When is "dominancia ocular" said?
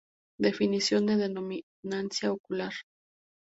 1.29-2.73